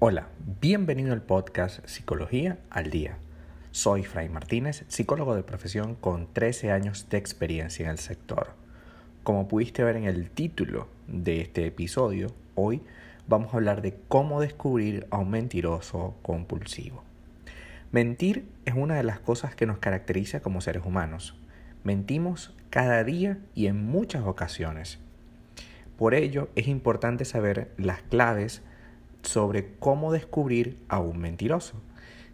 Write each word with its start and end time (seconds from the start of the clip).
Hola, 0.00 0.28
bienvenido 0.60 1.12
al 1.12 1.22
podcast 1.22 1.84
Psicología 1.84 2.60
al 2.70 2.88
Día. 2.88 3.18
Soy 3.72 4.04
Fray 4.04 4.28
Martínez, 4.28 4.84
psicólogo 4.86 5.34
de 5.34 5.42
profesión 5.42 5.96
con 5.96 6.32
13 6.32 6.70
años 6.70 7.08
de 7.10 7.18
experiencia 7.18 7.86
en 7.86 7.90
el 7.90 7.98
sector. 7.98 8.50
Como 9.24 9.48
pudiste 9.48 9.82
ver 9.82 9.96
en 9.96 10.04
el 10.04 10.30
título 10.30 10.86
de 11.08 11.40
este 11.40 11.66
episodio, 11.66 12.28
hoy 12.54 12.80
vamos 13.26 13.52
a 13.52 13.56
hablar 13.56 13.82
de 13.82 13.98
cómo 14.06 14.40
descubrir 14.40 15.08
a 15.10 15.18
un 15.18 15.30
mentiroso 15.30 16.14
compulsivo. 16.22 17.02
Mentir 17.90 18.46
es 18.66 18.74
una 18.74 18.94
de 18.94 19.02
las 19.02 19.18
cosas 19.18 19.56
que 19.56 19.66
nos 19.66 19.78
caracteriza 19.78 20.38
como 20.38 20.60
seres 20.60 20.84
humanos. 20.86 21.34
Mentimos 21.82 22.54
cada 22.70 23.02
día 23.02 23.38
y 23.52 23.66
en 23.66 23.84
muchas 23.84 24.22
ocasiones. 24.22 25.00
Por 25.96 26.14
ello 26.14 26.50
es 26.54 26.68
importante 26.68 27.24
saber 27.24 27.72
las 27.76 28.00
claves 28.02 28.62
sobre 29.22 29.74
cómo 29.78 30.12
descubrir 30.12 30.78
a 30.88 31.00
un 31.00 31.18
mentiroso. 31.18 31.80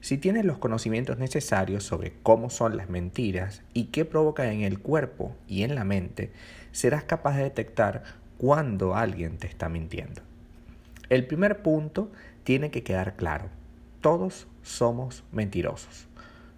Si 0.00 0.18
tienes 0.18 0.44
los 0.44 0.58
conocimientos 0.58 1.18
necesarios 1.18 1.84
sobre 1.84 2.12
cómo 2.22 2.50
son 2.50 2.76
las 2.76 2.90
mentiras 2.90 3.62
y 3.72 3.84
qué 3.84 4.04
provocan 4.04 4.48
en 4.48 4.60
el 4.60 4.78
cuerpo 4.78 5.34
y 5.48 5.62
en 5.62 5.74
la 5.74 5.84
mente, 5.84 6.30
serás 6.72 7.04
capaz 7.04 7.36
de 7.36 7.44
detectar 7.44 8.04
cuando 8.36 8.94
alguien 8.94 9.38
te 9.38 9.46
está 9.46 9.68
mintiendo. 9.68 10.20
El 11.08 11.26
primer 11.26 11.62
punto 11.62 12.12
tiene 12.42 12.70
que 12.70 12.82
quedar 12.82 13.16
claro. 13.16 13.48
Todos 14.00 14.46
somos 14.62 15.24
mentirosos. 15.32 16.06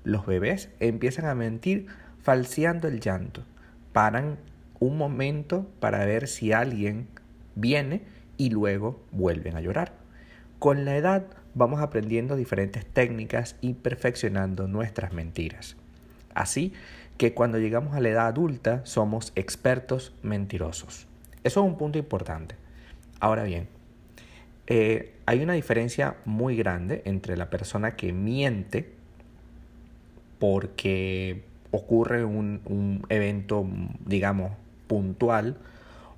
Los 0.03 0.27
bebés 0.27 0.71
empiezan 0.81 1.27
a 1.27 1.35
mentir 1.35 1.87
falseando 2.23 2.89
el 2.89 2.99
llanto. 3.01 3.43
Paran 3.93 4.39
un 4.81 4.99
momento 4.99 5.69
para 5.79 6.05
ver 6.05 6.27
si 6.27 6.53
alguien 6.53 7.07
viene 7.55 8.03
y 8.37 8.51
luego 8.51 9.01
vuelven 9.13 9.57
a 9.57 9.61
llorar. 9.61 10.06
Con 10.59 10.85
la 10.85 10.97
edad 10.97 11.27
vamos 11.55 11.81
aprendiendo 11.81 12.37
diferentes 12.37 12.87
técnicas 12.87 13.57
y 13.61 13.75
perfeccionando 13.75 14.69
nuestras 14.69 15.13
mentiras. 15.13 15.77
Así 16.35 16.73
que 17.19 17.35
cuando 17.35 17.59
llegamos 17.59 17.95
a 17.95 18.01
la 18.01 18.11
edad 18.11 18.27
adulta 18.27 18.85
somos 18.85 19.33
expertos 19.37 20.15
mentirosos. 20.23 21.07
Eso 21.45 21.61
es 21.61 21.67
un 21.67 21.79
punto 21.79 21.99
importante. 21.99 22.57
Ahora 23.21 23.45
bien, 23.45 23.69
eh, 24.67 25.15
hay 25.27 25.43
una 25.43 25.55
diferencia 25.55 26.17
muy 26.25 26.57
grande 26.57 27.03
entre 27.05 27.37
la 27.37 27.51
persona 27.51 27.97
que 27.97 28.13
miente 28.13 28.93
porque 30.39 31.45
ocurre 31.71 32.25
un, 32.25 32.61
un 32.65 33.07
evento, 33.09 33.67
digamos, 34.05 34.53
puntual, 34.87 35.57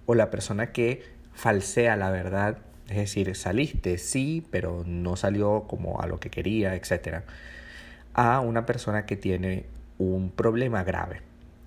o 0.07 0.15
la 0.15 0.31
persona 0.31 0.73
que 0.73 1.03
falsea 1.35 1.97
la 1.97 2.11
verdad 2.11 2.59
es 2.89 2.97
decir, 2.97 3.35
saliste, 3.37 3.99
sí, 3.99 4.47
pero 4.51 4.83
no 4.87 5.17
salió 5.17 5.65
como 5.69 6.01
a 6.01 6.07
lo 6.07 6.21
que 6.21 6.31
quería, 6.31 6.75
etc. 6.75 7.23
A 8.15 8.41
una 8.41 8.65
persona 8.67 9.05
que 9.05 9.17
tiene 9.17 9.67
un 9.99 10.31
problema 10.31 10.85
grave. 10.85 11.21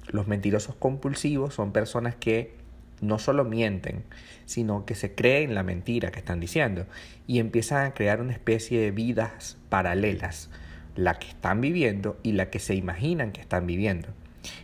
Los 0.08 0.28
mentirosos 0.28 0.76
compulsivos 0.76 1.54
son 1.54 1.72
personas 1.72 2.16
que 2.16 2.56
no 3.02 3.20
solo 3.20 3.44
mienten, 3.44 4.04
sino 4.46 4.86
que 4.86 4.96
se 4.96 5.14
creen 5.14 5.56
la 5.56 5.64
mentira 5.64 6.12
que 6.12 6.20
están 6.20 6.40
diciendo 6.40 6.86
y 7.28 7.40
empiezan 7.40 7.86
a 7.86 7.94
crear 7.94 8.22
una 8.22 8.34
especie 8.34 8.80
de 8.80 8.92
vidas 8.92 9.58
paralelas, 9.70 10.50
la 10.96 11.20
que 11.20 11.28
están 11.28 11.62
viviendo 11.62 12.20
y 12.24 12.34
la 12.34 12.50
que 12.50 12.60
se 12.60 12.76
imaginan 12.76 13.32
que 13.32 13.42
están 13.42 13.66
viviendo, 13.68 14.10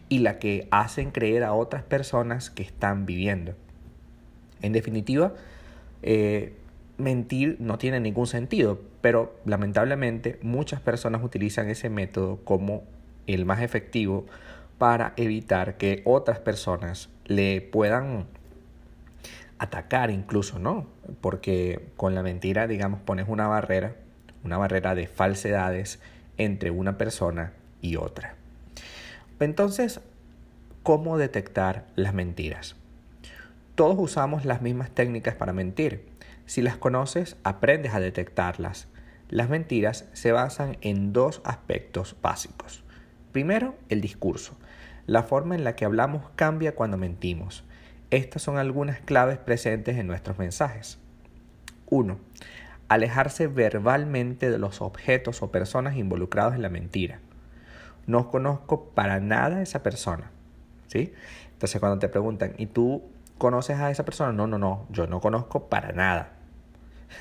y 0.09 0.19
la 0.19 0.39
que 0.39 0.67
hacen 0.72 1.11
creer 1.11 1.44
a 1.44 1.53
otras 1.53 1.83
personas 1.83 2.50
que 2.50 2.63
están 2.63 3.05
viviendo. 3.05 3.55
En 4.61 4.73
definitiva, 4.73 5.33
eh, 6.03 6.53
mentir 6.98 7.58
no 7.59 7.78
tiene 7.78 8.00
ningún 8.00 8.28
sentido, 8.28 8.80
pero 9.02 9.36
lamentablemente 9.45 10.40
muchas 10.42 10.81
personas 10.81 11.24
utilizan 11.24 11.69
ese 11.69 11.90
método 11.90 12.38
como 12.44 12.84
el 13.28 13.46
más 13.46 13.62
efectivo 13.62 14.25
para 14.78 15.13
evitar 15.18 15.78
que 15.78 16.02
otras 16.06 16.40
personas 16.40 17.09
le 17.25 17.62
puedan 17.62 18.25
atacar 19.59 20.12
incluso, 20.12 20.59
¿no? 20.59 20.88
Porque 21.22 21.88
con 21.97 22.16
la 22.16 22.24
mentira, 22.24 22.68
digamos, 22.68 23.00
pones 23.02 23.28
una 23.28 23.47
barrera, 23.47 23.96
una 24.44 24.57
barrera 24.57 24.96
de 24.96 25.07
falsedades 25.07 26.00
entre 26.38 26.69
una 26.72 26.97
persona 26.97 27.53
y 27.81 27.96
otra. 27.96 28.36
Entonces, 29.40 30.00
¿cómo 30.84 31.18
detectar 31.18 31.86
las 31.96 32.13
mentiras? 32.13 32.75
Todos 33.77 33.97
usamos 33.99 34.43
las 34.43 34.63
mismas 34.63 34.89
técnicas 34.89 35.35
para 35.35 35.53
mentir. 35.53 36.03
Si 36.47 36.63
las 36.63 36.77
conoces, 36.77 37.38
aprendes 37.43 37.93
a 37.93 37.99
detectarlas. 37.99 38.88
Las 39.29 39.49
mentiras 39.51 40.09
se 40.13 40.31
basan 40.31 40.77
en 40.81 41.13
dos 41.13 41.41
aspectos 41.43 42.15
básicos. 42.19 42.83
Primero, 43.33 43.75
el 43.89 44.01
discurso. 44.01 44.57
La 45.05 45.21
forma 45.21 45.53
en 45.53 45.63
la 45.63 45.75
que 45.75 45.85
hablamos 45.85 46.23
cambia 46.35 46.73
cuando 46.73 46.97
mentimos. 46.97 47.65
Estas 48.09 48.41
son 48.41 48.57
algunas 48.57 48.99
claves 48.99 49.38
presentes 49.38 49.95
en 49.97 50.07
nuestros 50.07 50.39
mensajes. 50.39 50.97
1. 51.91 52.17
Alejarse 52.88 53.45
verbalmente 53.45 54.49
de 54.49 54.57
los 54.57 54.81
objetos 54.81 55.44
o 55.44 55.51
personas 55.51 55.97
involucrados 55.97 56.55
en 56.55 56.63
la 56.63 56.69
mentira. 56.69 57.19
No 58.07 58.31
conozco 58.31 58.85
para 58.95 59.19
nada 59.19 59.57
a 59.57 59.61
esa 59.61 59.83
persona. 59.83 60.31
¿Sí? 60.88 61.13
Entonces 61.53 61.79
cuando 61.79 61.99
te 61.99 62.09
preguntan, 62.09 62.55
¿y 62.57 62.65
tú 62.65 63.03
¿Conoces 63.38 63.78
a 63.78 63.92
esa 63.92 64.06
persona? 64.06 64.31
No, 64.31 64.48
no, 64.48 64.58
no, 64.58 64.88
yo 64.90 65.08
no 65.08 65.20
conozco 65.22 65.70
para 65.70 65.92
nada. 65.92 66.34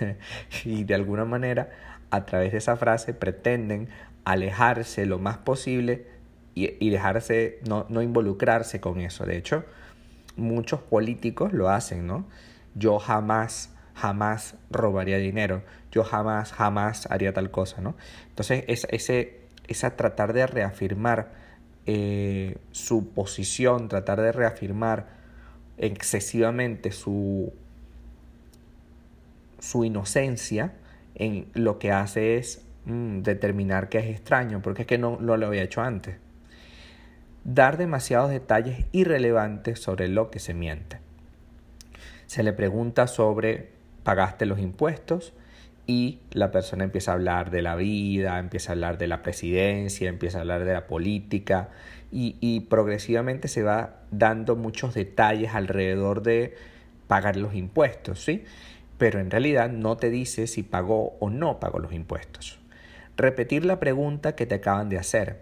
y 0.65 0.85
de 0.85 0.95
alguna 0.95 1.25
manera, 1.25 1.71
a 2.11 2.25
través 2.25 2.53
de 2.53 2.59
esa 2.59 2.77
frase, 2.77 3.15
pretenden 3.15 3.89
alejarse 4.25 5.07
lo 5.07 5.19
más 5.19 5.39
posible 5.39 6.07
y, 6.55 6.89
dejarse, 6.89 7.61
no, 7.69 7.85
no 7.91 8.01
involucrarse 8.01 8.81
con 8.81 8.99
eso. 9.01 9.27
De 9.27 9.37
hecho, 9.37 9.65
muchos 10.37 10.81
políticos 10.81 11.53
lo 11.53 11.69
hacen, 11.69 12.07
¿no? 12.07 12.27
Yo 12.75 12.99
jamás, 12.99 13.75
jamás 13.95 14.55
robaría 14.71 15.19
dinero. 15.19 15.63
Yo 15.93 16.03
jamás, 16.03 16.53
jamás 16.53 17.11
haría 17.11 17.35
tal 17.35 17.51
cosa, 17.51 17.83
¿no? 17.83 17.95
Entonces, 18.29 18.65
es, 18.69 18.87
ese, 18.91 19.41
esa 19.69 19.97
tratar 19.97 20.33
de 20.33 20.47
reafirmar 20.47 21.33
eh, 21.85 22.57
su 22.73 23.11
posición, 23.11 23.89
tratar 23.89 24.21
de 24.21 24.33
reafirmar 24.33 25.16
excesivamente 25.79 26.93
su, 26.93 27.53
su 29.59 29.85
inocencia, 29.85 30.73
en 31.15 31.47
lo 31.55 31.79
que 31.79 31.93
hace 31.93 32.37
es 32.37 32.63
mm, 32.85 33.23
determinar 33.23 33.89
que 33.89 33.99
es 33.99 34.07
extraño, 34.07 34.61
porque 34.63 34.83
es 34.83 34.89
que 34.89 34.99
no, 34.99 35.19
no 35.21 35.37
lo 35.37 35.47
había 35.47 35.63
hecho 35.63 35.81
antes. 35.81 36.17
Dar 37.45 37.79
demasiados 37.79 38.31
detalles 38.31 38.85
irrelevantes 38.93 39.81
sobre 39.81 40.09
lo 40.09 40.31
que 40.31 40.41
se 40.41 40.53
miente. 40.53 40.99
Se 42.27 42.43
le 42.43 42.53
pregunta 42.53 43.07
sobre 43.07 43.71
pagaste 44.03 44.47
los 44.47 44.59
impuestos 44.59 45.33
y 45.87 46.19
la 46.33 46.51
persona 46.51 46.85
empieza 46.85 47.13
a 47.13 47.15
hablar 47.15 47.51
de 47.51 47.63
la 47.63 47.77
vida, 47.77 48.39
empieza 48.39 48.73
a 48.73 48.75
hablar 48.75 48.99
de 48.99 49.07
la 49.07 49.23
presidencia, 49.23 50.09
empieza 50.09 50.39
a 50.39 50.41
hablar 50.41 50.65
de 50.65 50.73
la 50.73 50.87
política 50.87 51.69
y, 52.11 52.61
progresivamente 52.71 53.47
se 53.49 53.63
va 53.63 54.01
dando 54.11 54.57
muchos 54.57 54.95
detalles 54.95 55.55
alrededor 55.55 56.23
de 56.23 56.55
pagar 57.09 57.37
los 57.37 57.55
impuestos, 57.55 58.25
¿sí? 58.25 58.45
Pero 58.97 59.21
en 59.21 59.31
realidad 59.31 59.71
no 59.71 59.97
te 59.97 60.09
dice 60.09 60.47
si 60.47 60.63
pagó 60.63 61.17
o 61.21 61.29
no 61.31 61.61
pagó 61.61 61.79
los 61.79 61.93
impuestos. 61.93 62.59
Repetir 63.17 63.65
la 63.65 63.79
pregunta 63.79 64.35
que 64.35 64.47
te 64.47 64.57
acaban 64.57 64.89
de 64.89 64.99
hacer. 64.99 65.41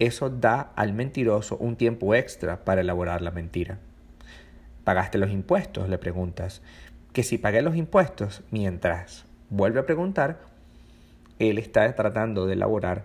Eso 0.00 0.28
da 0.30 0.72
al 0.74 0.92
mentiroso 0.92 1.56
un 1.56 1.76
tiempo 1.76 2.14
extra 2.14 2.64
para 2.64 2.80
elaborar 2.80 3.22
la 3.22 3.30
mentira. 3.30 3.78
¿Pagaste 4.84 5.18
los 5.18 5.30
impuestos? 5.30 5.88
Le 5.88 5.98
preguntas. 5.98 6.62
Que 7.12 7.22
si 7.22 7.38
pagué 7.38 7.62
los 7.62 7.76
impuestos, 7.76 8.42
mientras 8.50 9.27
vuelve 9.50 9.80
a 9.80 9.86
preguntar, 9.86 10.40
él 11.38 11.58
está 11.58 11.94
tratando 11.94 12.46
de 12.46 12.54
elaborar 12.54 13.04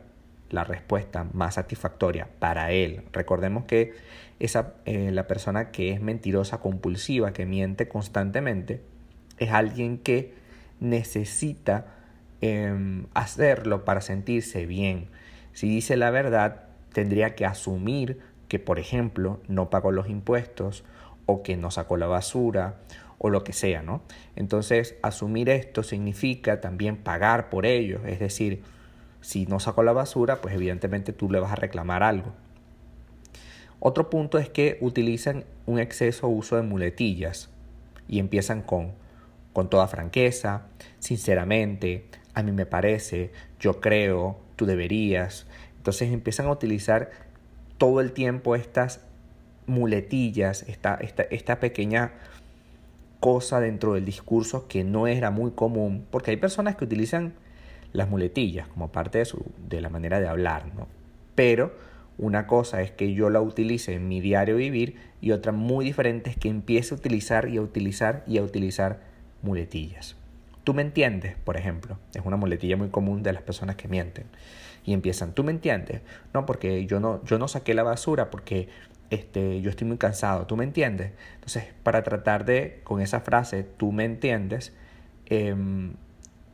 la 0.50 0.64
respuesta 0.64 1.26
más 1.34 1.56
satisfactoria 1.56 2.28
para 2.40 2.72
él. 2.72 3.04
Recordemos 3.12 3.66
que 3.66 3.94
esa, 4.40 4.76
eh, 4.86 5.12
la 5.12 5.28
persona 5.28 5.72
que 5.72 5.92
es 5.92 6.02
mentirosa 6.02 6.60
compulsiva, 6.60 7.34
que 7.34 7.46
miente 7.46 7.88
constantemente, 7.88 8.82
es 9.40 9.52
alguien 9.52 9.98
que 9.98 10.34
necesita 10.80 11.88
em, 12.42 13.06
hacerlo 13.14 13.86
para 13.86 14.02
sentirse 14.02 14.66
bien. 14.66 15.08
Si 15.54 15.70
dice 15.70 15.96
la 15.98 16.12
verdad, 16.12 16.66
tendría 16.92 17.36
que 17.36 17.46
asumir 17.46 18.20
que, 18.48 18.60
por 18.60 18.80
ejemplo, 18.80 19.40
no 19.48 19.70
pagó 19.70 19.92
los 19.92 20.10
impuestos 20.10 20.84
o 21.26 21.42
que 21.42 21.58
no 21.58 21.72
sacó 21.72 21.98
la 21.98 22.08
basura 22.08 22.76
o 23.24 23.32
lo 23.32 23.44
que 23.44 23.54
sea, 23.54 23.82
¿no? 23.82 24.04
Entonces, 24.36 24.96
asumir 25.02 25.50
esto 25.50 25.82
significa 25.82 26.62
también 26.62 26.98
pagar 26.98 27.50
por 27.50 27.66
ello, 27.66 28.02
es 28.06 28.20
decir, 28.20 28.62
si 29.22 29.48
no 29.48 29.60
sacó 29.60 29.82
la 29.82 29.94
basura, 29.94 30.42
pues 30.42 30.54
evidentemente 30.54 31.14
tú 31.14 31.32
le 31.32 31.40
vas 31.40 31.54
a 31.54 31.56
reclamar 31.56 32.04
algo. 32.04 32.34
Otro 33.80 34.12
punto 34.12 34.38
es 34.38 34.50
que 34.50 34.78
utilizan 34.82 35.46
un 35.66 35.80
exceso 35.80 36.28
uso 36.28 36.58
de 36.58 36.62
muletillas 36.62 37.50
y 38.08 38.20
empiezan 38.20 38.62
con 38.62 38.92
con 39.54 39.70
toda 39.70 39.88
franqueza, 39.88 40.64
sinceramente, 41.00 42.06
a 42.34 42.42
mí 42.44 42.52
me 42.52 42.66
parece, 42.66 43.32
yo 43.60 43.80
creo, 43.80 44.40
tú 44.56 44.66
deberías. 44.66 45.46
Entonces 45.78 46.12
empiezan 46.12 46.48
a 46.48 46.52
utilizar 46.52 47.12
todo 47.78 48.02
el 48.02 48.12
tiempo 48.12 48.56
estas 48.56 49.02
muletillas, 49.68 50.64
esta, 50.68 50.96
esta, 50.96 51.24
esta 51.24 51.60
pequeña 51.60 52.14
cosa 53.24 53.62
dentro 53.62 53.94
del 53.94 54.04
discurso 54.04 54.68
que 54.68 54.84
no 54.84 55.08
era 55.08 55.32
muy 55.32 55.52
común, 55.52 56.06
porque 56.12 56.32
hay 56.32 56.36
personas 56.36 56.76
que 56.76 56.84
utilizan 56.84 57.32
las 57.94 58.10
muletillas 58.10 58.68
como 58.68 58.92
parte 58.92 59.20
de, 59.20 59.24
su, 59.24 59.46
de 59.66 59.80
la 59.80 59.88
manera 59.88 60.20
de 60.20 60.28
hablar, 60.28 60.76
¿no? 60.76 60.90
Pero 61.34 61.74
una 62.18 62.48
cosa 62.48 62.82
es 62.82 62.92
que 62.92 63.14
yo 63.14 63.30
la 63.30 63.40
utilice 63.40 63.94
en 63.94 64.10
mi 64.10 64.20
diario 64.20 64.58
vivir 64.58 64.98
y 65.22 65.32
otra 65.32 65.54
muy 65.54 65.86
diferente 65.86 66.32
es 66.32 66.36
que 66.36 66.50
empiece 66.50 66.94
a 66.94 66.98
utilizar 66.98 67.48
y 67.48 67.56
a 67.56 67.62
utilizar 67.62 68.26
y 68.28 68.40
a 68.40 68.44
utilizar 68.44 69.00
muletillas. 69.42 70.18
Tú 70.66 70.74
me 70.74 70.82
entiendes, 70.82 71.38
por 71.46 71.56
ejemplo, 71.56 71.98
es 72.14 72.24
una 72.26 72.36
muletilla 72.36 72.76
muy 72.76 72.90
común 72.90 73.24
de 73.24 73.32
las 73.32 73.44
personas 73.44 73.78
que 73.78 73.88
mienten 73.88 74.26
y 74.84 74.92
empiezan, 74.92 75.32
¿tú 75.32 75.46
me 75.46 75.54
entiendes? 75.54 76.02
No, 76.34 76.46
porque 76.46 76.86
yo 76.88 77.00
no, 77.00 77.24
yo 77.24 77.40
no 77.40 77.48
saqué 77.48 77.74
la 77.74 77.84
basura 77.84 78.30
porque 78.30 78.68
este, 79.14 79.62
yo 79.62 79.70
estoy 79.70 79.88
muy 79.88 79.98
cansado, 79.98 80.48
¿tú 80.48 80.58
me 80.58 80.64
entiendes? 80.64 81.12
Entonces, 81.36 81.66
para 81.84 82.02
tratar 82.02 82.46
de, 82.46 82.82
con 82.84 83.00
esa 83.00 83.20
frase, 83.20 83.64
tú 83.64 83.92
me 83.92 84.06
entiendes, 84.06 84.74
em, 85.28 85.94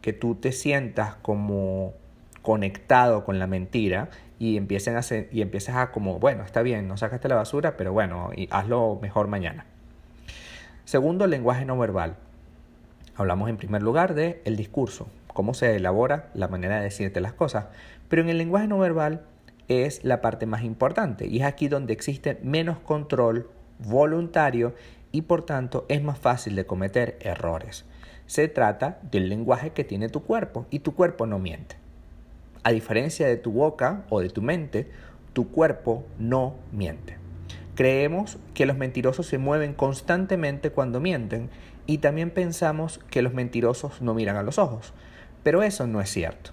que 0.01 0.11
tú 0.11 0.35
te 0.35 0.51
sientas 0.51 1.15
como 1.15 1.93
conectado 2.41 3.23
con 3.23 3.39
la 3.39 3.47
mentira 3.47 4.09
y 4.39 4.57
empiecen 4.57 4.95
a 4.95 4.99
hacer, 4.99 5.29
y 5.31 5.41
empieces 5.41 5.75
a 5.75 5.91
como, 5.91 6.19
bueno, 6.19 6.43
está 6.43 6.61
bien, 6.61 6.87
no 6.87 6.97
sacaste 6.97 7.29
la 7.29 7.35
basura, 7.35 7.77
pero 7.77 7.93
bueno, 7.93 8.31
y 8.35 8.49
hazlo 8.51 8.99
mejor 9.01 9.27
mañana. 9.27 9.65
Segundo, 10.83 11.27
lenguaje 11.27 11.65
no 11.65 11.77
verbal. 11.77 12.17
Hablamos 13.15 13.49
en 13.49 13.57
primer 13.57 13.83
lugar 13.83 14.15
de 14.15 14.41
el 14.43 14.57
discurso, 14.57 15.07
cómo 15.33 15.53
se 15.53 15.75
elabora 15.77 16.29
la 16.33 16.49
manera 16.49 16.77
de 16.77 16.83
decirte 16.83 17.21
las 17.21 17.33
cosas, 17.33 17.67
pero 18.09 18.21
en 18.21 18.29
el 18.29 18.37
lenguaje 18.37 18.67
no 18.67 18.79
verbal 18.79 19.21
es 19.69 20.03
la 20.03 20.19
parte 20.19 20.45
más 20.45 20.63
importante 20.63 21.27
y 21.27 21.39
es 21.39 21.45
aquí 21.45 21.67
donde 21.67 21.93
existe 21.93 22.39
menos 22.43 22.79
control 22.79 23.49
voluntario 23.77 24.73
y 25.11 25.21
por 25.21 25.45
tanto 25.45 25.85
es 25.87 26.03
más 26.03 26.19
fácil 26.19 26.55
de 26.55 26.65
cometer 26.65 27.17
errores. 27.21 27.85
Se 28.25 28.47
trata 28.47 28.99
del 29.11 29.29
lenguaje 29.29 29.71
que 29.71 29.83
tiene 29.83 30.09
tu 30.09 30.23
cuerpo 30.23 30.65
y 30.69 30.79
tu 30.79 30.93
cuerpo 30.93 31.25
no 31.25 31.39
miente. 31.39 31.77
A 32.63 32.71
diferencia 32.71 33.27
de 33.27 33.37
tu 33.37 33.51
boca 33.51 34.03
o 34.09 34.19
de 34.19 34.29
tu 34.29 34.41
mente, 34.41 34.91
tu 35.33 35.49
cuerpo 35.49 36.05
no 36.17 36.55
miente. 36.71 37.17
Creemos 37.75 38.37
que 38.53 38.65
los 38.65 38.77
mentirosos 38.77 39.27
se 39.27 39.37
mueven 39.37 39.73
constantemente 39.73 40.71
cuando 40.71 40.99
mienten 40.99 41.49
y 41.85 41.99
también 41.99 42.29
pensamos 42.29 42.99
que 43.09 43.21
los 43.21 43.33
mentirosos 43.33 44.01
no 44.01 44.13
miran 44.13 44.35
a 44.35 44.43
los 44.43 44.59
ojos. 44.59 44.93
Pero 45.43 45.63
eso 45.63 45.87
no 45.87 46.01
es 46.01 46.09
cierto. 46.09 46.51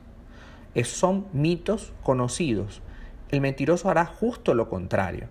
son 0.85 1.27
mitos 1.33 1.93
conocidos. 2.03 2.81
El 3.31 3.41
mentiroso 3.41 3.91
hará 3.91 4.07
justo 4.07 4.55
lo 4.55 4.69
contrario. 4.69 5.29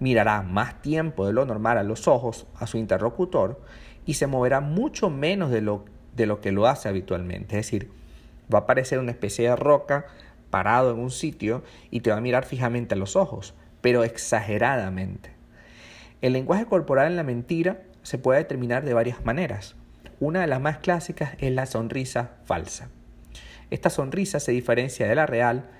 Mirará 0.00 0.42
más 0.42 0.80
tiempo 0.82 1.26
de 1.26 1.32
lo 1.32 1.44
normal 1.44 1.78
a 1.78 1.82
los 1.82 2.06
ojos 2.06 2.46
a 2.54 2.66
su 2.66 2.78
interlocutor 2.78 3.60
y 4.06 4.14
se 4.14 4.26
moverá 4.26 4.60
mucho 4.60 5.10
menos 5.10 5.50
de 5.50 5.60
lo, 5.60 5.84
de 6.14 6.26
lo 6.26 6.40
que 6.40 6.52
lo 6.52 6.66
hace 6.66 6.88
habitualmente. 6.88 7.58
Es 7.58 7.66
decir, 7.66 7.90
va 8.52 8.60
a 8.60 8.62
aparecer 8.62 8.98
una 8.98 9.10
especie 9.10 9.48
de 9.48 9.56
roca 9.56 10.06
parado 10.50 10.92
en 10.92 10.98
un 10.98 11.10
sitio 11.10 11.62
y 11.90 12.00
te 12.00 12.10
va 12.10 12.16
a 12.16 12.22
mirar 12.22 12.44
fijamente 12.44 12.94
a 12.94 12.98
los 12.98 13.16
ojos, 13.16 13.54
pero 13.80 14.04
exageradamente. 14.04 15.30
El 16.20 16.32
lenguaje 16.32 16.66
corporal 16.66 17.08
en 17.08 17.16
la 17.16 17.22
mentira 17.22 17.82
se 18.02 18.18
puede 18.18 18.38
determinar 18.38 18.84
de 18.84 18.94
varias 18.94 19.24
maneras. 19.24 19.76
Una 20.20 20.40
de 20.40 20.46
las 20.46 20.60
más 20.60 20.78
clásicas 20.78 21.32
es 21.38 21.52
la 21.52 21.66
sonrisa 21.66 22.32
falsa. 22.44 22.88
Esta 23.70 23.90
sonrisa 23.90 24.40
se 24.40 24.52
diferencia 24.52 25.06
de 25.06 25.14
la 25.14 25.26
real 25.26 25.70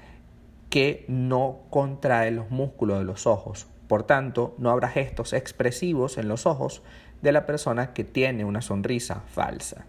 que 0.71 1.05
no 1.09 1.61
contrae 1.71 2.31
los 2.31 2.51
músculos 2.51 2.99
de 2.99 3.05
los 3.05 3.27
ojos. 3.27 3.67
Por 3.89 4.03
tanto, 4.03 4.55
no 4.59 4.71
habrá 4.71 4.89
gestos 4.89 5.33
expresivos 5.33 6.19
en 6.19 6.29
los 6.29 6.47
ojos 6.47 6.83
de 7.23 7.33
la 7.33 7.47
persona 7.47 7.95
que 7.95 8.05
tiene 8.05 8.45
una 8.45 8.61
sonrisa 8.61 9.23
falsa. 9.27 9.87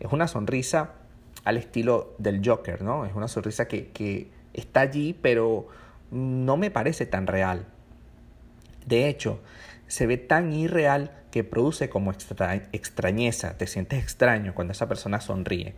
Es 0.00 0.12
una 0.12 0.28
sonrisa 0.28 0.92
al 1.44 1.56
estilo 1.56 2.14
del 2.18 2.42
Joker, 2.44 2.82
¿no? 2.82 3.06
Es 3.06 3.14
una 3.14 3.28
sonrisa 3.28 3.68
que, 3.68 3.88
que 3.88 4.30
está 4.52 4.80
allí, 4.80 5.14
pero 5.20 5.68
no 6.10 6.56
me 6.56 6.70
parece 6.70 7.06
tan 7.06 7.26
real. 7.26 7.66
De 8.86 9.08
hecho, 9.08 9.40
se 9.86 10.06
ve 10.06 10.16
tan 10.16 10.52
irreal 10.52 11.12
que 11.30 11.44
produce 11.44 11.88
como 11.88 12.12
extrañeza, 12.12 13.56
te 13.56 13.66
sientes 13.66 14.02
extraño 14.02 14.54
cuando 14.54 14.72
esa 14.72 14.88
persona 14.88 15.20
sonríe. 15.20 15.74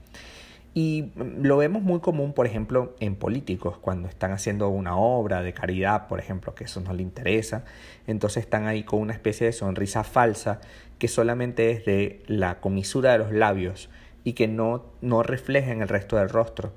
Y 0.79 1.11
lo 1.17 1.57
vemos 1.57 1.81
muy 1.81 2.01
común, 2.01 2.35
por 2.35 2.45
ejemplo, 2.45 2.97
en 3.01 3.17
políticos, 3.17 3.79
cuando 3.79 4.09
están 4.09 4.33
haciendo 4.33 4.69
una 4.69 4.95
obra 4.99 5.41
de 5.41 5.55
caridad, 5.55 6.07
por 6.07 6.19
ejemplo, 6.19 6.55
que 6.55 6.65
eso 6.65 6.83
no 6.83 6.93
le 6.93 7.01
interesa, 7.01 7.65
entonces 8.07 8.45
están 8.45 8.67
ahí 8.67 8.83
con 8.83 9.01
una 9.01 9.15
especie 9.15 9.47
de 9.47 9.55
sonrisa 9.55 10.05
falsa 10.05 10.61
que 10.99 11.09
solamente 11.09 11.71
es 11.71 11.87
de 11.87 12.23
la 12.27 12.61
comisura 12.61 13.13
de 13.13 13.19
los 13.21 13.33
labios 13.33 13.89
y 14.23 14.35
que 14.35 14.49
no, 14.49 14.85
no 15.01 15.23
refleja 15.23 15.73
en 15.73 15.81
el 15.81 15.89
resto 15.89 16.17
del 16.17 16.29
rostro. 16.29 16.75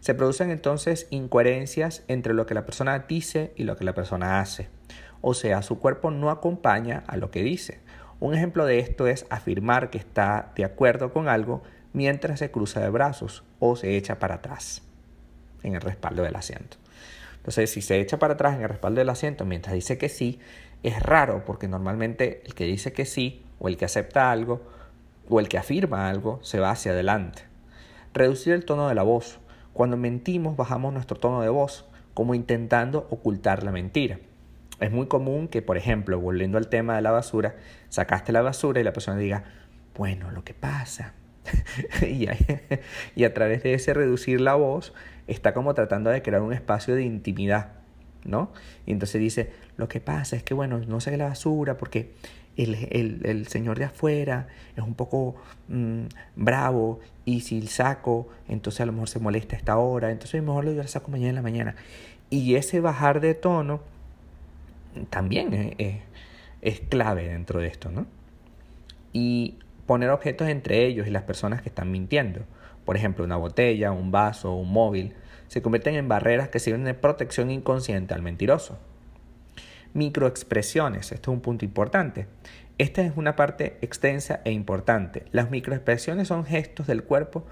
Se 0.00 0.14
producen 0.14 0.50
entonces 0.50 1.06
incoherencias 1.10 2.04
entre 2.08 2.32
lo 2.32 2.46
que 2.46 2.54
la 2.54 2.64
persona 2.64 3.00
dice 3.00 3.52
y 3.56 3.64
lo 3.64 3.76
que 3.76 3.84
la 3.84 3.92
persona 3.92 4.40
hace. 4.40 4.70
O 5.20 5.34
sea, 5.34 5.60
su 5.60 5.78
cuerpo 5.78 6.10
no 6.10 6.30
acompaña 6.30 7.04
a 7.06 7.18
lo 7.18 7.30
que 7.30 7.42
dice. 7.42 7.82
Un 8.20 8.34
ejemplo 8.34 8.64
de 8.64 8.78
esto 8.78 9.06
es 9.06 9.26
afirmar 9.28 9.90
que 9.90 9.98
está 9.98 10.52
de 10.56 10.64
acuerdo 10.64 11.12
con 11.12 11.28
algo 11.28 11.62
mientras 11.92 12.38
se 12.38 12.50
cruza 12.50 12.80
de 12.80 12.90
brazos 12.90 13.44
o 13.58 13.76
se 13.76 13.96
echa 13.96 14.18
para 14.18 14.36
atrás 14.36 14.82
en 15.62 15.74
el 15.74 15.80
respaldo 15.80 16.22
del 16.22 16.36
asiento. 16.36 16.76
Entonces, 17.36 17.70
si 17.70 17.82
se 17.82 18.00
echa 18.00 18.18
para 18.18 18.34
atrás 18.34 18.56
en 18.56 18.62
el 18.62 18.68
respaldo 18.68 19.00
del 19.00 19.08
asiento 19.08 19.44
mientras 19.44 19.74
dice 19.74 19.98
que 19.98 20.08
sí, 20.08 20.38
es 20.82 21.00
raro 21.02 21.44
porque 21.44 21.68
normalmente 21.68 22.42
el 22.44 22.54
que 22.54 22.64
dice 22.64 22.92
que 22.92 23.04
sí 23.04 23.44
o 23.58 23.68
el 23.68 23.76
que 23.76 23.84
acepta 23.84 24.30
algo 24.30 24.62
o 25.28 25.40
el 25.40 25.48
que 25.48 25.58
afirma 25.58 26.08
algo 26.08 26.40
se 26.42 26.60
va 26.60 26.70
hacia 26.70 26.92
adelante. 26.92 27.42
Reducir 28.14 28.52
el 28.52 28.64
tono 28.64 28.88
de 28.88 28.94
la 28.94 29.02
voz. 29.02 29.38
Cuando 29.72 29.96
mentimos 29.96 30.56
bajamos 30.56 30.92
nuestro 30.92 31.16
tono 31.16 31.40
de 31.40 31.48
voz 31.48 31.86
como 32.14 32.34
intentando 32.34 33.06
ocultar 33.10 33.62
la 33.64 33.72
mentira. 33.72 34.18
Es 34.80 34.90
muy 34.90 35.06
común 35.06 35.48
que, 35.48 35.62
por 35.62 35.76
ejemplo, 35.76 36.20
volviendo 36.20 36.58
al 36.58 36.68
tema 36.68 36.96
de 36.96 37.02
la 37.02 37.12
basura, 37.12 37.54
sacaste 37.88 38.32
la 38.32 38.42
basura 38.42 38.80
y 38.80 38.84
la 38.84 38.92
persona 38.92 39.16
diga, 39.16 39.44
bueno, 39.96 40.30
lo 40.30 40.44
que 40.44 40.54
pasa 40.54 41.14
y, 42.06 43.24
a, 43.24 43.34
través 43.34 43.62
de 43.62 43.74
ese 43.74 43.94
reducir 43.94 44.40
la 44.40 44.54
voz 44.54 44.92
está 45.26 45.54
como 45.54 45.74
tratando 45.74 46.10
de 46.10 46.22
crear 46.22 46.42
un 46.42 46.52
espacio 46.52 46.94
de 46.94 47.04
intimidad, 47.04 47.72
¿no? 48.24 48.52
Y 48.86 48.92
entonces 48.92 49.20
dice, 49.20 49.52
lo 49.76 49.88
que 49.88 50.00
pasa 50.00 50.36
es 50.36 50.42
que, 50.42 50.54
bueno, 50.54 50.78
no 50.78 51.00
saque 51.00 51.16
la 51.16 51.26
basura 51.26 51.76
porque 51.76 52.12
el, 52.56 53.46
señor 53.48 53.78
de 53.78 53.86
afuera 53.86 54.48
es 54.76 54.82
un 54.82 54.94
poco 54.94 55.36
mm, 55.68 56.02
bravo 56.36 57.00
y 57.24 57.40
si 57.40 57.58
el 57.58 57.68
saco, 57.68 58.28
entonces 58.48 58.82
a 58.82 58.86
lo 58.86 58.92
mejor 58.92 59.08
se 59.08 59.20
molesta 59.20 59.56
a 59.56 59.58
esta 59.58 59.76
hora, 59.78 60.10
entonces 60.10 60.42
mejor 60.42 60.64
lo 60.64 60.72
yo 60.72 60.82
la 60.82 60.88
saco 60.88 61.10
mañana 61.10 61.30
en 61.30 61.34
la 61.36 61.42
mañana. 61.42 61.76
Y 62.30 62.54
ese 62.56 62.80
bajar 62.80 63.20
de 63.20 63.34
tono 63.34 63.80
también 65.10 65.74
es 66.60 66.80
clave 66.80 67.28
dentro 67.28 67.60
de 67.60 67.68
esto, 67.68 67.90
¿no? 67.90 68.06
Y 69.12 69.56
poner 69.86 70.10
objetos 70.10 70.48
entre 70.48 70.86
ellos 70.86 71.06
y 71.06 71.10
las 71.10 71.22
personas 71.22 71.62
que 71.62 71.68
están 71.68 71.90
mintiendo. 71.90 72.40
Por 72.84 72.96
ejemplo, 72.96 73.24
una 73.24 73.36
botella, 73.36 73.92
un 73.92 74.10
vaso, 74.10 74.54
un 74.54 74.72
móvil, 74.72 75.14
se 75.48 75.62
convierten 75.62 75.94
en 75.94 76.08
barreras 76.08 76.48
que 76.48 76.58
sirven 76.58 76.84
de 76.84 76.94
protección 76.94 77.50
inconsciente 77.50 78.14
al 78.14 78.22
mentiroso. 78.22 78.78
Microexpresiones, 79.94 81.12
esto 81.12 81.30
es 81.30 81.34
un 81.34 81.42
punto 81.42 81.64
importante. 81.64 82.26
Esta 82.78 83.02
es 83.02 83.12
una 83.16 83.36
parte 83.36 83.76
extensa 83.82 84.40
e 84.44 84.52
importante. 84.52 85.26
Las 85.30 85.50
microexpresiones 85.50 86.28
son 86.28 86.46
gestos 86.46 86.86
del 86.86 87.04
cuerpo 87.04 87.44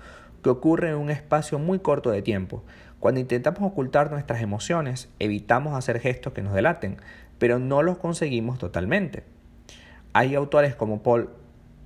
que 0.42 0.48
ocurren 0.48 0.92
en 0.92 0.98
un 0.98 1.10
espacio 1.10 1.58
muy 1.58 1.80
corto 1.80 2.10
de 2.10 2.22
tiempo. 2.22 2.64
Cuando 2.98 3.20
intentamos 3.20 3.60
ocultar 3.62 4.10
nuestras 4.10 4.40
emociones, 4.40 5.10
evitamos 5.18 5.76
hacer 5.76 6.00
gestos 6.00 6.32
que 6.32 6.42
nos 6.42 6.54
delaten, 6.54 6.96
pero 7.38 7.58
no 7.58 7.82
los 7.82 7.98
conseguimos 7.98 8.58
totalmente. 8.58 9.24
Hay 10.12 10.34
autores 10.34 10.74
como 10.74 11.02
Paul 11.02 11.30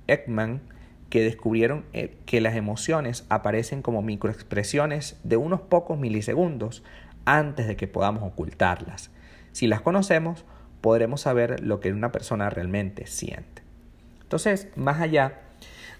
Ekman 0.07 0.61
que 1.09 1.23
descubrieron 1.23 1.85
eh, 1.93 2.17
que 2.25 2.41
las 2.41 2.55
emociones 2.55 3.25
aparecen 3.29 3.81
como 3.81 4.01
microexpresiones 4.01 5.17
de 5.23 5.37
unos 5.37 5.61
pocos 5.61 5.97
milisegundos 5.97 6.83
antes 7.25 7.67
de 7.67 7.75
que 7.75 7.87
podamos 7.87 8.23
ocultarlas. 8.23 9.11
Si 9.51 9.67
las 9.67 9.81
conocemos, 9.81 10.45
podremos 10.81 11.21
saber 11.21 11.61
lo 11.61 11.79
que 11.79 11.93
una 11.93 12.11
persona 12.11 12.49
realmente 12.49 13.07
siente. 13.07 13.63
Entonces, 14.21 14.67
más 14.75 14.99
allá 14.99 15.41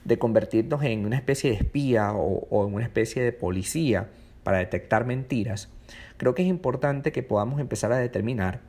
de 0.04 0.20
convertirnos 0.20 0.84
en 0.84 1.06
una 1.06 1.16
especie 1.16 1.52
de 1.52 1.58
espía 1.58 2.12
o, 2.14 2.48
o, 2.50 2.68
en 2.68 2.74
una 2.74 2.84
especie 2.84 3.24
de 3.24 3.32
policía 3.32 4.10
para 4.44 4.58
detectar 4.58 5.06
mentiras, 5.06 5.70
creo 6.18 6.36
que 6.36 6.44
es 6.44 6.48
importante 6.48 7.12
que 7.12 7.24
podamos 7.24 7.60
empezar 7.60 7.92
a 7.92 7.98
determinar 7.98 8.60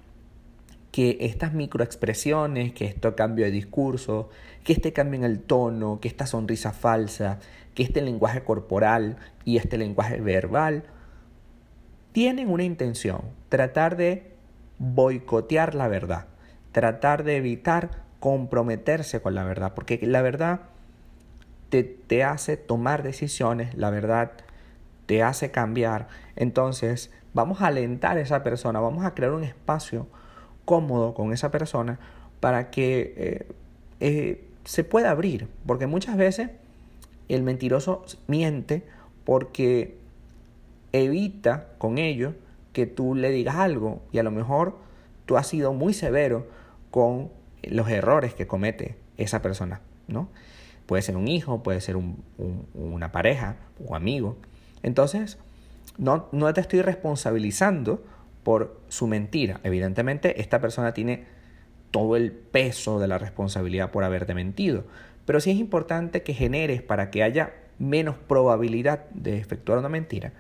que 0.97 1.19
estas 1.21 1.53
microexpresiones, 1.53 2.73
que 2.73 2.87
este 2.87 3.15
cambio 3.15 3.45
de 3.45 3.51
discurso, 3.51 4.31
que 4.65 4.73
este 4.73 4.95
cambio 4.95 5.19
en 5.19 5.25
el 5.25 5.41
tono, 5.41 6.01
que 6.01 6.09
esta 6.09 6.27
sonrisa 6.27 6.73
falsa, 6.73 7.39
que 7.75 7.83
este 7.83 8.01
lenguaje 8.01 8.43
corporal 8.45 9.19
y 9.45 9.59
este 9.59 9.77
lenguaje 9.77 10.23
verbal, 10.23 10.85
tienen 12.13 12.49
una 12.49 12.63
intención, 12.63 13.21
tratar 13.51 13.99
de 13.99 14.33
boicotear 14.79 15.75
la 15.75 15.87
verdad, 15.87 16.29
tratar 16.73 17.25
de 17.25 17.37
evitar 17.37 17.91
comprometerse 18.19 19.21
con 19.21 19.35
la 19.35 19.45
verdad, 19.45 19.75
porque 19.75 20.01
la 20.03 20.23
verdad 20.23 20.61
te, 21.69 21.85
te 21.85 22.25
hace 22.25 22.57
tomar 22.57 23.03
decisiones, 23.03 23.75
la 23.75 23.91
verdad 23.91 24.33
te 25.05 25.23
hace 25.23 25.51
cambiar. 25.51 26.09
Entonces, 26.37 27.13
vamos 27.35 27.61
a 27.61 27.67
alentar 27.67 28.17
a 28.17 28.23
esa 28.23 28.43
persona, 28.43 28.81
vamos 28.81 29.05
a 29.05 29.15
crear 29.15 29.33
un 29.33 29.45
espacio 29.45 30.07
cómodo 30.67 31.15
con 31.15 31.33
esa 31.33 31.51
persona 31.51 31.99
para 32.41 32.71
que 32.71 33.15
eh, 33.17 33.47
eh, 34.01 34.45
se 34.65 34.85
pueda 34.85 35.11
abrir, 35.11 35.49
porque 35.65 35.87
muchas 35.87 36.19
veces 36.19 36.51
el 37.31 37.43
mentiroso 37.43 38.05
miente 38.27 38.83
porque 39.25 39.97
evita 40.93 41.69
con 41.79 41.97
ello 41.97 42.35
que 42.73 42.87
tú 42.87 43.15
le 43.15 43.31
digas 43.31 43.57
algo 43.57 44.03
y 44.13 44.19
a 44.19 44.23
lo 44.23 44.31
mejor 44.31 44.77
tú 45.25 45.37
has 45.39 45.47
sido 45.47 45.73
muy 45.73 45.95
severo 45.95 46.47
con 46.91 47.31
los 47.63 47.89
errores 47.89 48.35
que 48.35 48.47
comete 48.47 48.97
esa 49.17 49.43
persona, 49.43 49.81
¿no? 50.09 50.29
Puede 50.87 51.03
ser 51.03 51.17
un 51.17 51.27
hijo, 51.27 51.63
puede 51.63 51.81
ser 51.81 51.97
una 52.75 53.11
pareja 53.11 53.57
o 53.85 53.97
amigo. 53.97 54.37
Entonces, 54.85 55.39
no, 55.99 56.29
no 56.31 56.53
te 56.55 56.61
estoy 56.61 56.83
responsabilizando 56.83 58.05
por 58.47 58.81
su 58.87 59.09
mentira. 59.09 59.59
Evidentemente, 59.65 60.41
esta 60.41 60.61
persona 60.61 60.95
tiene 60.95 61.25
todo 61.91 62.15
el 62.15 62.31
peso 62.31 63.01
de 63.01 63.09
la 63.09 63.19
responsabilidad 63.19 63.91
por 63.91 64.05
haberte 64.05 64.35
mentido. 64.35 64.85
Pero 65.25 65.41
sí 65.41 65.51
es 65.51 65.57
importante 65.57 66.23
que 66.23 66.33
generes 66.33 66.81
para 66.81 67.11
que 67.11 67.25
haya 67.25 67.55
menos 67.81 68.15
probabilidad 68.29 69.07
de 69.11 69.39
efectuar 69.39 69.81
una 69.81 69.89
mentira, 69.89 70.33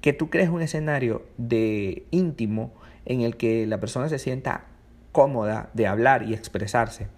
que 0.00 0.12
tú 0.12 0.30
crees 0.30 0.48
un 0.48 0.62
escenario 0.62 1.26
de 1.36 2.06
íntimo 2.12 2.72
en 3.06 3.22
el 3.22 3.36
que 3.36 3.66
la 3.66 3.80
persona 3.80 4.08
se 4.08 4.20
sienta 4.20 4.66
cómoda 5.10 5.70
de 5.74 5.88
hablar 5.88 6.22
y 6.22 6.34
expresarse. 6.34 7.08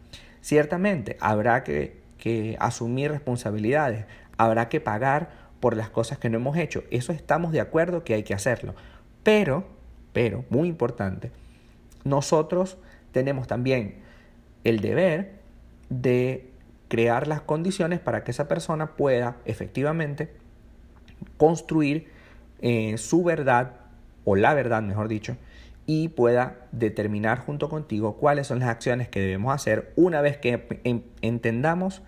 Ciertamente 0.41 1.19
habrá 1.21 1.65
que, 1.65 2.01
que 2.17 2.57
asumir 2.61 3.11
responsabilidades, 3.11 4.07
habrá 4.39 4.71
que 4.71 4.81
pagar 4.81 5.49
por 5.61 5.77
las 5.77 5.91
cosas 5.91 6.17
que 6.17 6.31
no 6.31 6.39
hemos 6.39 6.57
hecho. 6.57 6.85
Eso 6.91 7.13
estamos 7.13 7.53
de 7.53 7.61
acuerdo 7.61 8.05
que 8.05 8.15
hay 8.15 8.23
que 8.23 8.33
hacerlo. 8.33 8.75
Pero, 9.29 9.67
pero, 10.15 10.47
muy 10.49 10.69
importante, 10.69 11.31
nosotros 12.03 12.79
tenemos 13.13 13.47
también 13.47 13.97
el 14.65 14.81
deber 14.81 15.35
de 15.91 16.49
crear 16.89 17.29
las 17.29 17.43
condiciones 17.43 18.01
para 18.01 18.25
que 18.25 18.31
esa 18.31 18.49
persona 18.49 18.97
pueda 18.97 19.37
efectivamente 19.45 20.33
construir 21.37 22.09
eh, 22.63 22.97
su 22.97 23.23
verdad, 23.23 23.73
o 24.25 24.35
la 24.35 24.55
verdad, 24.55 24.81
mejor 24.81 25.09
dicho, 25.09 25.37
y 25.85 26.09
pueda 26.09 26.67
determinar 26.73 27.39
junto 27.41 27.69
contigo 27.69 28.17
cuáles 28.17 28.47
son 28.47 28.61
las 28.61 28.71
acciones 28.71 29.11
que 29.11 29.21
debemos 29.21 29.55
hacer 29.55 29.93
una 29.95 30.23
vez 30.23 30.39
que 30.39 30.81
entendamos 31.21 32.01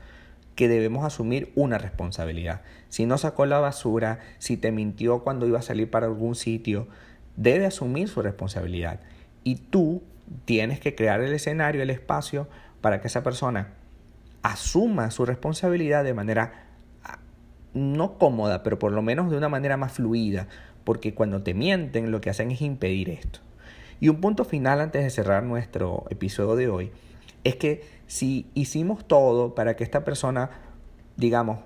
que 0.61 0.69
debemos 0.69 1.07
asumir 1.07 1.52
una 1.55 1.79
responsabilidad. 1.79 2.61
Si 2.90 3.07
no 3.07 3.17
sacó 3.17 3.47
la 3.47 3.61
basura, 3.61 4.19
si 4.37 4.59
te 4.59 4.73
mintió 4.73 5.21
cuando 5.21 5.47
iba 5.47 5.59
a 5.59 5.62
salir 5.62 5.88
para 5.88 6.05
algún 6.05 6.35
sitio, 6.35 6.87
debe 7.35 7.64
asumir 7.64 8.09
su 8.09 8.21
responsabilidad. 8.21 9.00
Y 9.43 9.55
tú 9.55 10.02
tienes 10.45 10.79
que 10.79 10.95
crear 10.95 11.23
el 11.23 11.33
escenario, 11.33 11.81
el 11.81 11.88
espacio 11.88 12.47
para 12.83 13.00
que 13.00 13.07
esa 13.07 13.23
persona 13.23 13.69
asuma 14.43 15.11
su 15.11 15.25
responsabilidad 15.25 16.05
de 16.05 16.12
manera 16.12 16.67
ah, 17.05 17.21
no 17.73 18.19
cómoda, 18.19 18.62
pero 18.62 18.79
por 18.79 18.93
lo 18.93 19.00
menos 19.00 19.31
de 19.31 19.38
una 19.38 19.49
manera 19.49 19.79
más 19.79 19.93
fluida, 19.93 20.47
porque 20.85 21.14
cuando 21.14 21.43
te 21.43 21.55
mienten 21.55 22.11
lo 22.11 22.21
que 22.21 22.29
hacen 22.29 22.50
es 22.50 22.61
impedir 22.61 23.09
esto. 23.09 23.40
Y 23.99 24.11
un 24.11 24.21
punto 24.21 24.45
final 24.45 24.83
antes 24.83 25.02
de 25.05 25.09
cerrar 25.09 25.43
nuestro 25.43 26.05
episodio 26.11 26.55
de 26.55 26.69
hoy 26.69 26.93
es 27.45 27.57
que 27.57 28.00
si 28.11 28.50
hicimos 28.55 29.07
todo 29.07 29.55
para 29.55 29.76
que 29.76 29.85
esta 29.85 30.02
persona, 30.02 30.50
digamos, 31.17 31.61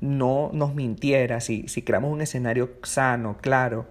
no 0.00 0.50
nos 0.52 0.74
mintiera, 0.74 1.40
si, 1.40 1.62
creamos 1.84 2.10
un 2.10 2.22
escenario 2.22 2.72
sano, 2.82 3.36
claro, 3.40 3.86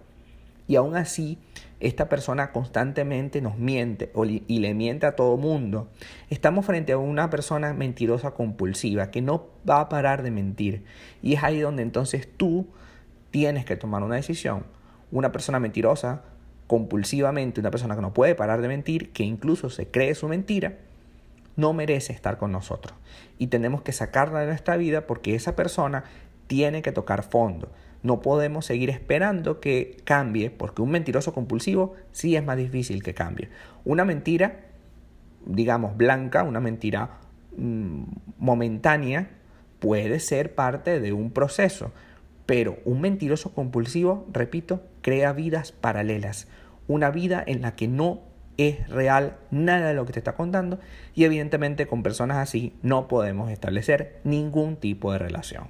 y 0.67 0.75
aún 0.75 0.97
así 0.97 1.37
esta 1.79 2.09
persona 2.09 2.51
constantemente 2.51 3.39
nos 3.41 3.57
miente 3.57 4.11
y 4.47 4.59
le 4.59 4.73
miente 4.73 5.05
a 5.05 5.15
todo 5.15 5.37
mundo, 5.37 5.87
estamos 6.29 6.65
frente 6.65 6.91
a 6.91 6.97
una 6.97 7.29
persona 7.29 7.73
mentirosa 7.73 8.31
compulsiva 8.31 9.09
que 9.09 9.21
no 9.21 9.47
va 9.67 9.79
a 9.79 9.87
parar 9.87 10.21
de 10.21 10.31
mentir. 10.31 10.83
Y 11.21 11.35
es 11.35 11.43
ahí 11.43 11.61
donde 11.61 11.81
entonces 11.81 12.27
tú 12.35 12.67
tienes 13.31 13.63
que 13.63 13.77
tomar 13.77 14.03
una 14.03 14.15
decisión. 14.15 14.65
Una 15.11 15.31
persona 15.31 15.61
mentirosa 15.61 16.23
compulsivamente, 16.67 17.61
una 17.61 17.71
persona 17.71 17.95
que 17.95 18.01
no 18.01 18.13
puede 18.13 18.35
parar 18.35 18.59
de 18.59 18.67
mentir, 18.67 19.13
que 19.13 19.23
incluso 19.23 19.69
se 19.69 19.87
cree 19.87 20.13
su 20.13 20.27
mentira, 20.27 20.77
no 21.59 21.73
merece 21.73 22.13
estar 22.13 22.37
con 22.37 22.51
nosotros. 22.51 22.97
Y 23.37 23.47
tenemos 23.47 23.81
que 23.81 23.91
sacarla 23.91 24.39
de 24.39 24.47
nuestra 24.47 24.77
vida 24.77 25.05
porque 25.05 25.35
esa 25.35 25.55
persona 25.55 26.05
tiene 26.47 26.81
que 26.81 26.91
tocar 26.91 27.23
fondo. 27.23 27.71
No 28.01 28.21
podemos 28.21 28.65
seguir 28.65 28.89
esperando 28.89 29.59
que 29.59 29.97
cambie 30.05 30.51
porque 30.51 30.81
un 30.81 30.91
mentiroso 30.91 31.33
compulsivo 31.33 31.95
sí 32.11 32.35
es 32.35 32.43
más 32.43 32.55
difícil 32.55 33.03
que 33.03 33.13
cambie. 33.13 33.49
Una 33.83 34.05
mentira, 34.05 34.61
digamos, 35.45 35.97
blanca, 35.97 36.43
una 36.43 36.61
mentira 36.61 37.19
mm, 37.57 38.03
momentánea, 38.37 39.29
puede 39.79 40.21
ser 40.21 40.55
parte 40.55 41.01
de 41.01 41.11
un 41.11 41.31
proceso. 41.31 41.91
Pero 42.45 42.77
un 42.85 43.01
mentiroso 43.01 43.53
compulsivo, 43.53 44.25
repito, 44.31 44.81
crea 45.01 45.33
vidas 45.33 45.73
paralelas. 45.73 46.47
Una 46.87 47.11
vida 47.11 47.43
en 47.45 47.61
la 47.61 47.75
que 47.75 47.87
no 47.87 48.28
es 48.59 48.87
real 48.89 49.37
nada 49.51 49.87
de 49.87 49.93
lo 49.93 50.05
que 50.05 50.13
te 50.13 50.19
está 50.19 50.33
contando 50.33 50.79
y 51.15 51.23
evidentemente 51.23 51.87
con 51.87 52.03
personas 52.03 52.37
así 52.37 52.73
no 52.81 53.07
podemos 53.07 53.49
establecer 53.51 54.19
ningún 54.23 54.75
tipo 54.75 55.11
de 55.11 55.19
relación. 55.19 55.67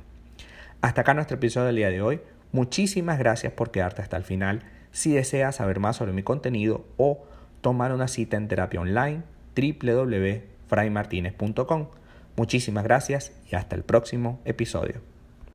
Hasta 0.82 1.02
acá 1.02 1.14
nuestro 1.14 1.36
episodio 1.38 1.68
del 1.68 1.76
día 1.76 1.90
de 1.90 2.02
hoy. 2.02 2.22
Muchísimas 2.52 3.20
gracias 3.20 3.54
por 3.54 3.70
quedarte 3.72 4.02
hasta 4.02 4.18
el 4.18 4.24
final. 4.24 4.64
Si 4.92 5.14
deseas 5.14 5.58
saber 5.58 5.80
más 5.80 5.98
sobre 5.98 6.14
mi 6.14 6.24
contenido 6.24 6.88
o 6.98 7.24
tomar 7.62 7.94
una 7.94 8.08
cita 8.08 8.38
en 8.38 8.48
terapia 8.48 8.82
online, 8.82 9.22
www.fraymartinez.com. 9.56 11.88
Muchísimas 12.36 12.84
gracias 12.84 13.32
y 13.52 13.56
hasta 13.56 13.76
el 13.76 13.84
próximo 13.84 14.40
episodio. 14.46 15.09